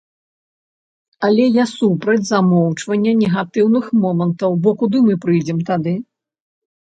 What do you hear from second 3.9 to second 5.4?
момантаў, бо куды мы